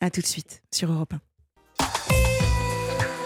[0.00, 1.20] à tout de suite sur Europe 1.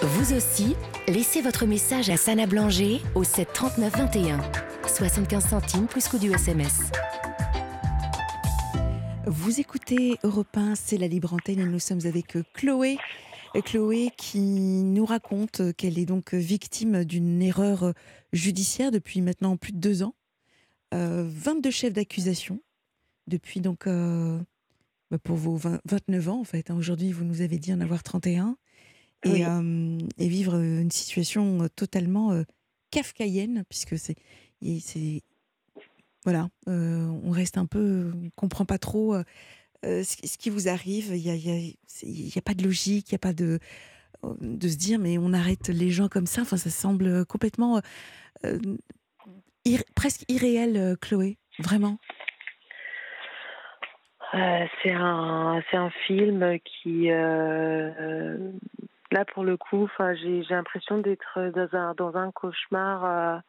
[0.03, 0.75] Vous aussi,
[1.07, 4.41] laissez votre message à Sana Blanger au 7 39 21.
[4.87, 6.91] 75 centimes plus coût du SMS.
[9.27, 12.99] Vous écoutez Europe 1, c'est la libre antenne et nous sommes avec euh, Chloé.
[13.55, 17.93] Euh, Chloé qui nous raconte qu'elle est donc victime d'une erreur euh,
[18.33, 20.15] judiciaire depuis maintenant plus de deux ans.
[20.91, 22.61] 22 chefs d'accusation
[23.27, 26.71] depuis donc bah, pour vos 29 ans en fait.
[26.71, 26.77] Hein.
[26.77, 28.59] Aujourd'hui, vous nous avez dit en avoir 31
[29.25, 29.43] et,
[30.19, 32.45] et vivre une situation totalement
[32.91, 34.17] kafkaïenne puisque c'est
[36.25, 39.25] voilà, euh, on reste un peu, on comprend pas trop euh,
[39.85, 41.17] euh, ce, qui vous arrive.
[41.17, 43.59] Il n'y a, pas de logique, il n'y a pas de
[44.41, 46.43] de se dire mais on arrête les gens comme ça.
[46.43, 47.81] Enfin, ça semble complètement
[49.97, 51.99] presque irréel, Chloé, vraiment.
[54.33, 58.47] c'est un un film qui là
[59.35, 59.89] pour le coup,
[60.23, 61.53] j'ai l'impression d'être
[61.97, 63.43] dans un cauchemar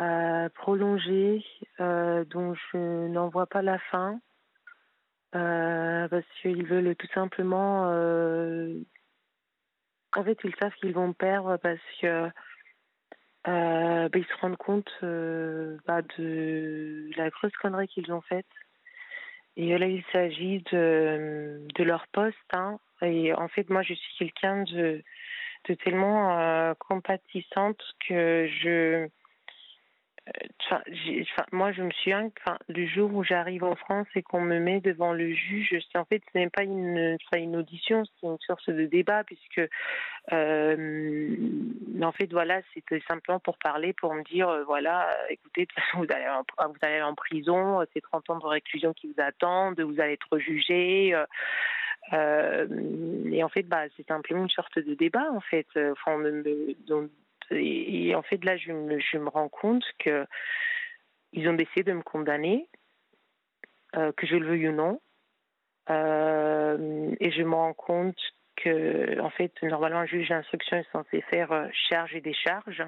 [0.00, 1.44] euh, prolongé
[1.78, 4.18] euh, dont je n'en vois pas la fin
[5.34, 7.82] euh, parce qu'ils veulent tout simplement
[10.16, 12.30] en fait ils savent qu'ils vont perdre parce que
[13.44, 18.46] bah, se rendent compte bah, de la grosse connerie qu'ils ont faite
[19.56, 22.78] et là il s'agit de, leur poste hein.
[23.02, 25.02] et en fait moi je suis quelqu'un de
[25.84, 29.10] tellement compatissante que je
[31.52, 34.80] moi, je me souviens que le jour où j'arrive en France et qu'on me met
[34.80, 38.86] devant le juge, en fait, ce n'est pas une, une audition, c'est une sorte de
[38.86, 39.60] débat, puisque,
[40.32, 41.36] euh,
[42.02, 46.28] en fait, voilà, c'était simplement pour parler, pour me dire, euh, voilà, écoutez, vous allez,
[46.28, 50.12] en, vous allez en prison, c'est 30 ans de réclusion qui vous attendent, vous allez
[50.14, 51.14] être jugé.
[52.12, 52.66] Euh,
[53.30, 55.66] et en fait, bah, c'est simplement une sorte de débat, en fait.
[55.76, 56.18] Enfin,
[57.50, 60.26] et, en fait, là, je me, je me rends compte que
[61.32, 62.68] ils ont décidé de me condamner,
[63.96, 65.00] euh, que je le veuille ou non.
[65.88, 68.18] Euh, et je me rends compte
[68.56, 72.82] que, en fait, normalement, un juge d'instruction est censé faire euh, charge et décharge.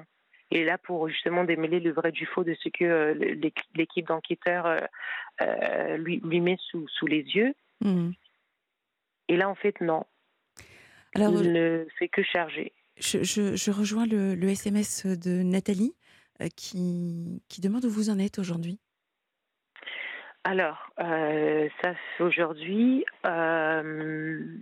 [0.51, 3.17] Et là, pour justement démêler le vrai du faux de ce que
[3.73, 4.87] l'équipe d'enquêteurs
[5.97, 7.55] lui, lui met sous, sous les yeux.
[7.81, 8.11] Mmh.
[9.29, 10.05] Et là, en fait, non.
[11.15, 12.71] Alors, Il ne fait que charger.
[12.97, 15.95] Je, rejoins le, SMS de Nathalie
[16.41, 18.79] euh, qui, qui, demande où vous en êtes aujourd'hui.
[20.43, 24.57] Alors, euh, ça aujourd'hui, euh,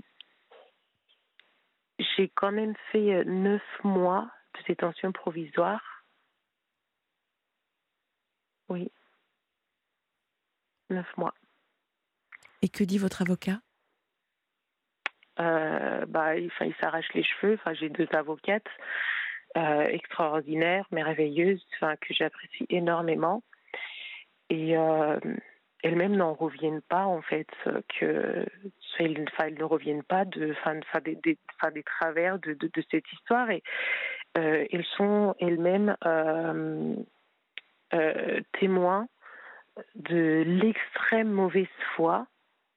[2.00, 5.82] j'ai quand même fait neuf mois de détention provisoire.
[8.70, 8.92] Oui.
[10.90, 11.34] Neuf mois.
[12.62, 13.60] Et que dit votre avocat?
[15.42, 17.58] Euh, bah, il, s'arrache les cheveux.
[17.74, 18.70] J'ai deux avocates
[19.58, 23.44] euh, extraordinaires, merveilleuses, que j'apprécie énormément.
[24.50, 25.20] Et euh,
[25.84, 27.48] elles-mêmes n'en reviennent pas, en fait,
[28.00, 28.46] que
[29.00, 29.26] elles,
[29.58, 31.38] ne reviennent pas de, enfin, des, des,
[31.84, 33.50] travers de, de, de, cette histoire.
[33.50, 33.64] Et
[34.36, 35.96] elles sont elles-mêmes
[38.60, 39.08] témoins
[39.96, 42.28] de l'extrême mauvaise foi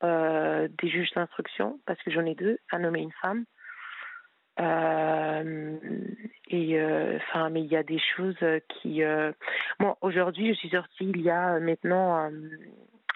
[0.05, 3.45] des juges d'instruction, parce que j'en ai deux, un homme et une femme.
[6.49, 6.85] et
[7.17, 8.38] enfin, mais il y a des choses
[8.69, 9.03] qui.
[9.81, 12.31] Bon, aujourd'hui, je suis sortie il y a maintenant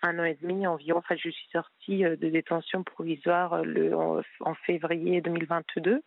[0.03, 0.99] un an et demi environ.
[0.99, 6.03] Enfin, je suis sortie de détention provisoire le, en, février 2022.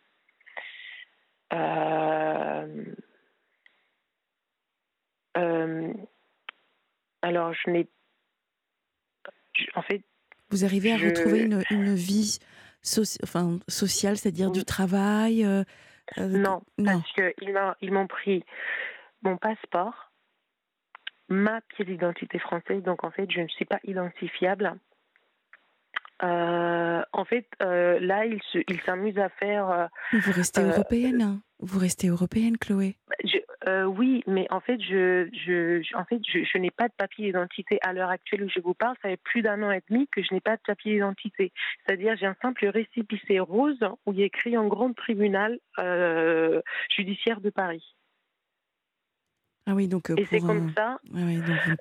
[7.24, 7.88] alors, je n'ai
[9.76, 10.04] en fait,
[10.52, 12.40] vous arrivez à retrouver une, une vie
[13.24, 15.64] enfin, sociale, c'est-à-dire du travail euh,
[16.18, 18.44] euh, non, non, parce qu'ils m'ont pris
[19.22, 20.12] mon passeport,
[21.30, 24.76] ma pièce d'identité française, donc en fait, je ne suis pas identifiable.
[26.24, 29.90] Euh, en fait, là, ils s'amusent à faire.
[30.12, 35.96] vous restez européenne Vous restez européenne, Chloé je, euh, oui, mais en fait, je, je,
[35.96, 38.74] en fait, je, je n'ai pas de papier d'identité à l'heure actuelle où je vous
[38.74, 38.96] parle.
[39.04, 41.54] Ça fait plus d'un an et demi que je n'ai pas de papier d'identité.
[41.86, 47.40] C'est-à-dire, j'ai un simple récépissé rose où il a écrit en grand tribunal euh, judiciaire
[47.40, 47.96] de Paris.
[49.68, 50.98] Ah oui, donc euh, et c'est comme ça.
[51.14, 51.20] Ah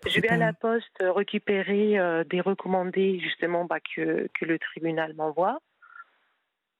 [0.07, 1.97] je vais à la poste récupérer
[2.29, 5.61] des recommandés justement bah, que, que le tribunal m'envoie.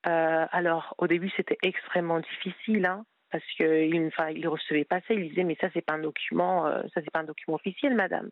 [0.05, 2.85] alors, au début, c'était extrêmement difficile.
[2.85, 5.15] Hein parce qu'il enfin, il recevait pas ça.
[5.15, 7.95] Il disait mais ça c'est pas un document, euh, ça c'est pas un document officiel,
[7.95, 8.31] madame.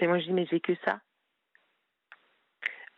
[0.00, 1.00] Et moi je dis mais j'ai que ça.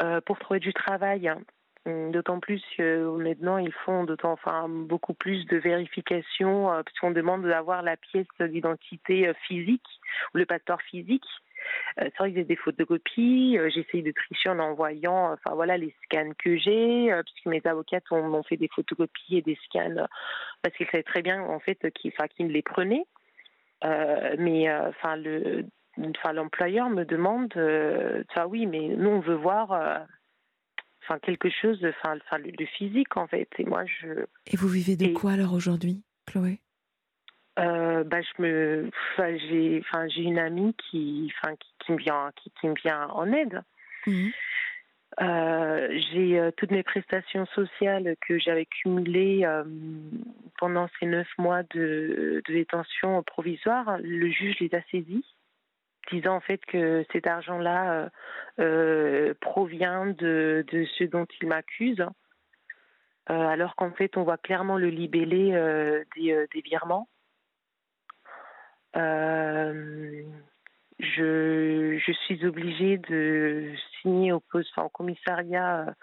[0.02, 1.42] Euh, pour trouver du travail, hein,
[1.84, 7.42] d'autant plus que maintenant ils font d'autant, beaucoup plus de vérifications euh, parce qu'on demande
[7.42, 9.86] d'avoir la pièce d'identité physique
[10.34, 11.26] ou le passeport physique.
[11.98, 15.76] Euh, c'est vrai que j'ai des photocopies, euh, j'essaye de tricher en envoyant, enfin voilà,
[15.76, 20.06] les scans que j'ai, euh, puisque mes avocates m'ont fait des photocopies et des scans
[20.62, 22.12] parce qu'ils savaient très bien en fait qu'ils
[22.46, 23.06] me les prenaient.
[23.82, 25.64] mais enfin le
[25.98, 27.52] enfin l'employeur me demande
[28.34, 30.06] ça oui mais nous on veut voir
[31.02, 34.96] enfin quelque chose enfin enfin le, physique en fait et moi je et vous vivez
[34.96, 36.60] de quoi alors aujourd'hui Chloé?
[37.58, 42.50] Euh, bah, je me, j'ai, enfin, j'ai une amie qui, enfin, qui, me vient, qui,
[42.60, 43.62] qui, me vient en aide.
[44.06, 44.30] Mhm.
[45.20, 49.44] Euh, j'ai euh, toutes mes prestations sociales que j'avais cumulées
[50.58, 53.98] pendant ces neuf mois de, de, détention provisoire.
[54.00, 55.26] Le juge les a saisies,
[56.12, 58.10] disant en fait que cet argent-là
[59.40, 62.04] provient de, de ce dont il m'accuse.
[63.26, 65.50] alors qu'en fait, on voit clairement le libellé
[66.16, 67.08] des, des virements.
[68.96, 70.22] Euh,
[70.98, 74.42] je, suis obligée de signer au,
[74.92, 75.94] commissariat.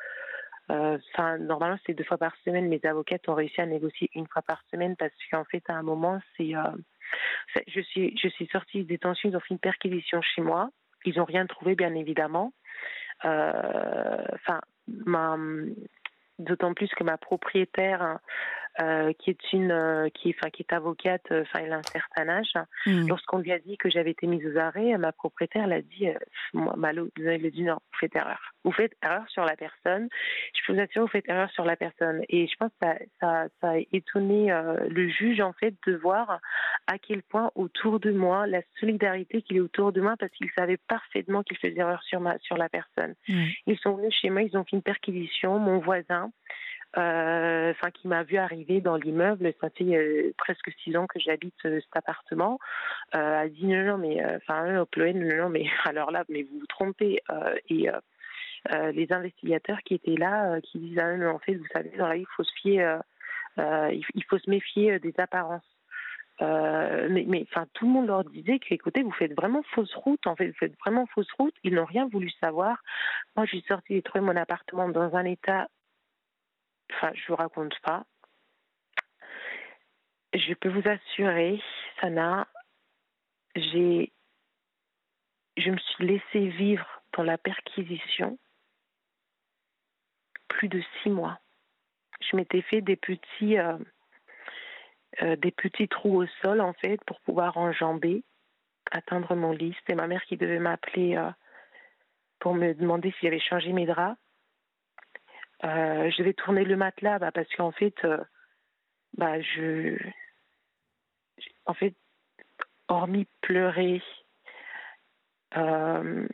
[0.69, 2.67] Euh, enfin, normalement, c'est deux fois par semaine.
[2.67, 5.83] Mes avocates ont réussi à négocier une fois par semaine parce qu'en fait, à un
[5.83, 6.61] moment, c'est, euh,
[7.67, 9.29] je suis, je suis sortie de détention.
[9.29, 10.69] Ils ont fait une perquisition chez moi.
[11.05, 12.53] Ils n'ont rien trouvé, bien évidemment.
[13.23, 14.61] Enfin,
[16.39, 18.19] d'autant plus que ma propriétaire
[18.79, 21.83] euh, qui est une euh, qui, enfin, qui est avocate, euh, enfin elle a un
[21.83, 22.53] certain âge.
[22.85, 23.07] Mm.
[23.07, 26.07] Lorsqu'on lui a dit que j'avais été mise aux arrêts, ma propriétaire l'a dit,
[26.53, 28.39] moi, Malo, vous avez dit non, vous faites erreur.
[28.63, 30.09] Vous faites erreur sur la personne.
[30.53, 32.21] Je peux vous assurer, vous faites erreur sur la personne.
[32.29, 34.55] Et je pense que ça, ça, ça a étonné
[34.89, 36.39] le juge en fait de voir
[36.87, 40.49] à quel point autour de moi la solidarité qu'il est autour de moi parce qu'il
[40.57, 43.15] savait parfaitement qu'il faisait erreur sur ma sur la personne.
[43.27, 45.59] Ils sont venus chez moi, ils ont fait une perquisition.
[45.59, 46.31] Mon voisin
[46.97, 49.53] euh, enfin qui m'a vu arriver dans l'immeuble.
[49.61, 52.59] Ça fait euh, presque six ans que j'habite euh, cet appartement.
[53.11, 56.65] a dit non, non, mais enfin, non, non, non, mais alors là, mais vous vous
[56.67, 57.19] trompez.
[57.69, 57.89] et
[58.93, 62.15] les investigateurs qui étaient là, qui disent ah, non, en fait, vous savez, dans la
[62.15, 63.01] vie, il faut se fier,
[63.57, 65.61] il faut se méfier des apparences.
[66.41, 70.25] mais, tout le monde leur disait que, écoutez, vous faites vraiment fausse route.
[70.25, 71.53] En fait, vous faites vraiment fausse route.
[71.63, 72.81] Ils n'ont rien voulu savoir.
[73.35, 75.67] Moi, je suis sortie, j'ai trouvé mon appartement dans un état
[76.93, 78.05] Enfin, je vous raconte pas.
[80.33, 81.61] Je peux vous assurer,
[82.01, 82.47] Sana,
[83.55, 84.11] j'ai,
[85.57, 88.37] je me suis laissée vivre dans la perquisition
[90.47, 91.39] plus de six mois.
[92.19, 93.77] Je m'étais fait des petits, euh,
[95.21, 98.23] euh, des petits trous au sol en fait pour pouvoir enjamber,
[98.91, 99.75] atteindre mon lit.
[99.79, 101.29] C'était ma mère qui devait m'appeler euh,
[102.39, 104.17] pour me demander si j'avais changé mes draps.
[105.63, 108.23] Euh, je vais tourner le matelas bah, parce qu'en fait, euh,
[109.17, 109.97] bah, je,
[111.65, 111.95] en fait,
[112.87, 114.01] hormis pleurer
[115.55, 116.27] euh,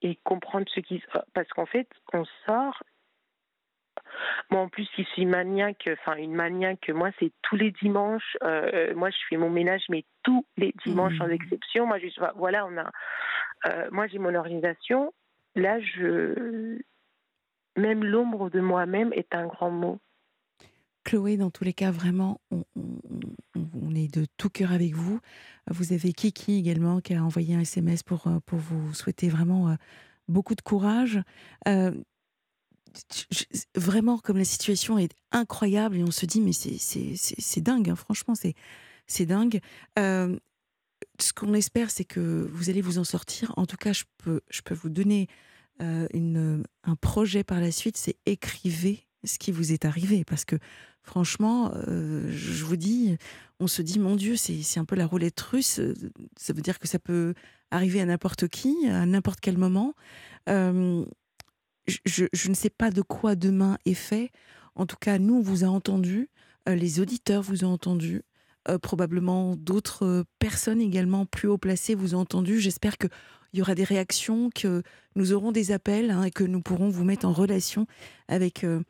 [0.00, 1.02] et comprendre ce qui,
[1.34, 2.82] parce qu'en fait, on sort.
[4.50, 6.88] Moi, en plus, je suis maniaque, enfin une maniaque.
[6.88, 8.36] Moi, c'est tous les dimanches.
[8.42, 11.32] moi, je fais mon ménage, mais tous les dimanches sans mmh.
[11.32, 11.86] exception.
[11.86, 13.90] Moi, je, voilà, on a.
[13.90, 15.12] moi, j'ai mon organisation
[15.54, 16.78] là, je,
[17.76, 19.98] même l'ombre de moi-même est un grand mot.
[21.04, 25.20] Chloé, dans tous les cas, vraiment, on, est de tout cœur avec vous.
[25.68, 29.70] Vous avez Kiki également qui a envoyé un SMS pour, euh, pour vous souhaiter vraiment
[29.70, 29.74] euh,
[30.28, 31.20] beaucoup de courage.
[31.66, 31.92] Euh,
[33.74, 38.34] vraiment, comme la situation est incroyable et on se dit, mais c'est dingue, hein, franchement,
[39.06, 39.60] c'est dingue.
[39.96, 43.52] ce qu'on espère, c'est que vous allez vous en sortir.
[43.56, 45.26] En tout cas, je peux, je peux vous donner
[45.80, 50.24] une, un projet par la suite, c'est écrivez ce qui vous est arrivé.
[50.24, 50.56] Parce que
[51.02, 53.16] franchement, euh, je vous dis,
[53.60, 55.80] on se dit, mon Dieu, c'est un peu la roulette russe.
[56.36, 57.34] Ça veut dire que ça peut
[57.70, 59.94] arriver à n'importe qui, à n'importe quel moment.
[60.48, 61.04] Euh,
[62.04, 64.30] je, ne sais pas de quoi demain est fait.
[64.74, 66.30] En tout cas, nous, on vous a entendu,
[66.68, 68.22] euh, les auditeurs vous ont entendu,
[68.80, 72.60] probablement d'autres personnes également plus haut placées vous ont entendu.
[72.60, 73.08] J'espère que
[73.52, 74.82] il y aura des réactions, que
[75.14, 77.86] nous aurons des appels hein, et que nous pourrons vous mettre en relation
[78.28, 78.80] avec euh,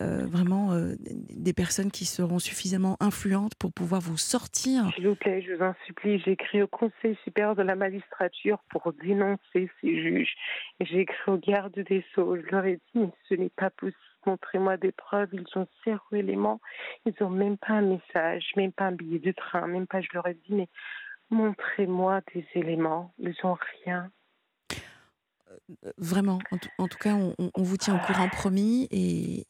[0.00, 4.90] euh, vraiment euh, des personnes qui seront suffisamment influentes pour pouvoir vous sortir.
[4.94, 8.58] S'il vous plaît, je vous en supplie, j'ai écrit au Conseil supérieur de la magistrature
[8.70, 10.34] pour dénoncer ces juges.
[10.80, 12.36] J'ai écrit au garde des Sceaux.
[12.36, 13.98] Je leur ai dit, mais ce n'est pas possible.
[14.26, 15.30] Montrez-moi des preuves.
[15.32, 16.60] Ils ont zéro élément.
[17.06, 20.00] Ils n'ont même pas un message, même pas un billet de train, même pas.
[20.00, 20.68] Je leur ai dit, mais
[21.30, 23.12] Montrez-moi des éléments.
[23.18, 24.10] Ils n'ont rien.
[24.72, 26.38] Euh, vraiment,
[26.78, 29.46] en tout, cas, on, vous tient au courant promis et,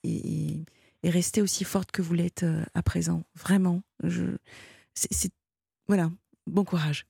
[1.04, 3.22] restez aussi forte que vous l'êtes euh, à présent.
[3.34, 3.82] Vraiment.
[4.02, 4.36] Je,
[5.86, 6.10] voilà,
[6.46, 7.06] bon courage.